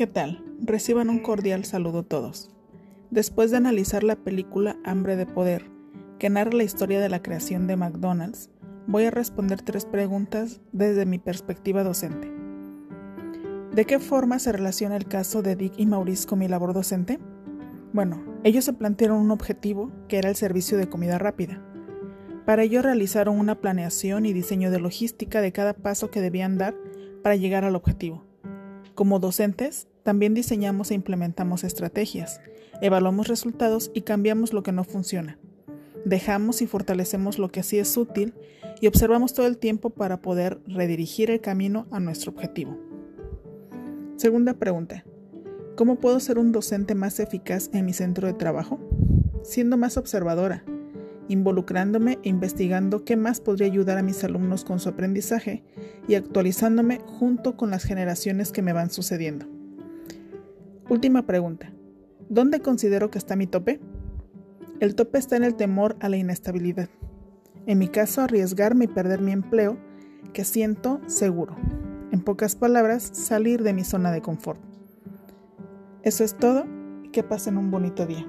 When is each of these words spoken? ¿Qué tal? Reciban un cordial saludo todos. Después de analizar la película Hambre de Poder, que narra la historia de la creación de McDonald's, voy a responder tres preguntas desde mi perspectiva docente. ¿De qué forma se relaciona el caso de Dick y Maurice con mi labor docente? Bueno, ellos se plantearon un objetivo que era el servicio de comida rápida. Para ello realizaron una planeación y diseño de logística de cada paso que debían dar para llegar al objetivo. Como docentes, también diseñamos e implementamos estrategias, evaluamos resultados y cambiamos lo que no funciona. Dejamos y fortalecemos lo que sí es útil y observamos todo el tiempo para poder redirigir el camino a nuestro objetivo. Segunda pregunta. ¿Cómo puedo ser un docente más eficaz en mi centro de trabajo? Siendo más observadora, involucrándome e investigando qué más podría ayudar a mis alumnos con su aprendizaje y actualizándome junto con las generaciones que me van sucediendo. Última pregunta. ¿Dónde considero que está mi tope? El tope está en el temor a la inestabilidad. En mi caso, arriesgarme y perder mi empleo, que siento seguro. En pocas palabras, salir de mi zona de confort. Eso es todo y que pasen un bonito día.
¿Qué 0.00 0.06
tal? 0.06 0.42
Reciban 0.62 1.10
un 1.10 1.18
cordial 1.18 1.66
saludo 1.66 2.04
todos. 2.04 2.48
Después 3.10 3.50
de 3.50 3.58
analizar 3.58 4.02
la 4.02 4.16
película 4.16 4.78
Hambre 4.82 5.14
de 5.14 5.26
Poder, 5.26 5.66
que 6.18 6.30
narra 6.30 6.54
la 6.54 6.62
historia 6.62 7.02
de 7.02 7.10
la 7.10 7.20
creación 7.20 7.66
de 7.66 7.76
McDonald's, 7.76 8.48
voy 8.86 9.04
a 9.04 9.10
responder 9.10 9.60
tres 9.60 9.84
preguntas 9.84 10.62
desde 10.72 11.04
mi 11.04 11.18
perspectiva 11.18 11.84
docente. 11.84 12.32
¿De 13.74 13.84
qué 13.84 13.98
forma 13.98 14.38
se 14.38 14.52
relaciona 14.52 14.96
el 14.96 15.04
caso 15.04 15.42
de 15.42 15.54
Dick 15.54 15.74
y 15.76 15.84
Maurice 15.84 16.26
con 16.26 16.38
mi 16.38 16.48
labor 16.48 16.72
docente? 16.72 17.18
Bueno, 17.92 18.24
ellos 18.42 18.64
se 18.64 18.72
plantearon 18.72 19.18
un 19.18 19.30
objetivo 19.30 19.92
que 20.08 20.16
era 20.16 20.30
el 20.30 20.36
servicio 20.36 20.78
de 20.78 20.88
comida 20.88 21.18
rápida. 21.18 21.62
Para 22.46 22.62
ello 22.62 22.80
realizaron 22.80 23.38
una 23.38 23.60
planeación 23.60 24.24
y 24.24 24.32
diseño 24.32 24.70
de 24.70 24.80
logística 24.80 25.42
de 25.42 25.52
cada 25.52 25.74
paso 25.74 26.10
que 26.10 26.22
debían 26.22 26.56
dar 26.56 26.74
para 27.22 27.36
llegar 27.36 27.66
al 27.66 27.76
objetivo. 27.76 28.24
Como 28.94 29.18
docentes, 29.18 29.88
también 30.02 30.34
diseñamos 30.34 30.90
e 30.90 30.94
implementamos 30.94 31.64
estrategias, 31.64 32.40
evaluamos 32.80 33.28
resultados 33.28 33.90
y 33.94 34.02
cambiamos 34.02 34.52
lo 34.52 34.62
que 34.62 34.72
no 34.72 34.84
funciona. 34.84 35.38
Dejamos 36.04 36.62
y 36.62 36.66
fortalecemos 36.66 37.38
lo 37.38 37.50
que 37.50 37.62
sí 37.62 37.78
es 37.78 37.96
útil 37.96 38.34
y 38.80 38.86
observamos 38.86 39.34
todo 39.34 39.46
el 39.46 39.58
tiempo 39.58 39.90
para 39.90 40.22
poder 40.22 40.60
redirigir 40.66 41.30
el 41.30 41.40
camino 41.40 41.86
a 41.90 42.00
nuestro 42.00 42.32
objetivo. 42.32 42.78
Segunda 44.16 44.54
pregunta. 44.54 45.04
¿Cómo 45.76 45.96
puedo 45.96 46.20
ser 46.20 46.38
un 46.38 46.52
docente 46.52 46.94
más 46.94 47.20
eficaz 47.20 47.70
en 47.72 47.86
mi 47.86 47.92
centro 47.92 48.26
de 48.26 48.34
trabajo? 48.34 48.78
Siendo 49.42 49.76
más 49.76 49.96
observadora, 49.96 50.64
involucrándome 51.28 52.18
e 52.22 52.28
investigando 52.28 53.04
qué 53.04 53.16
más 53.16 53.40
podría 53.40 53.66
ayudar 53.66 53.96
a 53.98 54.02
mis 54.02 54.22
alumnos 54.24 54.64
con 54.64 54.80
su 54.80 54.88
aprendizaje 54.88 55.64
y 56.08 56.16
actualizándome 56.16 56.98
junto 56.98 57.56
con 57.56 57.70
las 57.70 57.84
generaciones 57.84 58.52
que 58.52 58.62
me 58.62 58.72
van 58.72 58.90
sucediendo. 58.90 59.59
Última 60.90 61.22
pregunta. 61.22 61.72
¿Dónde 62.28 62.58
considero 62.58 63.12
que 63.12 63.18
está 63.18 63.36
mi 63.36 63.46
tope? 63.46 63.78
El 64.80 64.96
tope 64.96 65.20
está 65.20 65.36
en 65.36 65.44
el 65.44 65.54
temor 65.54 65.96
a 66.00 66.08
la 66.08 66.16
inestabilidad. 66.16 66.88
En 67.66 67.78
mi 67.78 67.86
caso, 67.86 68.22
arriesgarme 68.22 68.86
y 68.86 68.88
perder 68.88 69.20
mi 69.20 69.30
empleo, 69.30 69.78
que 70.32 70.44
siento 70.44 71.00
seguro. 71.06 71.56
En 72.10 72.22
pocas 72.22 72.56
palabras, 72.56 73.08
salir 73.12 73.62
de 73.62 73.72
mi 73.72 73.84
zona 73.84 74.10
de 74.10 74.20
confort. 74.20 74.60
Eso 76.02 76.24
es 76.24 76.36
todo 76.36 76.66
y 77.04 77.10
que 77.10 77.22
pasen 77.22 77.56
un 77.56 77.70
bonito 77.70 78.04
día. 78.04 78.26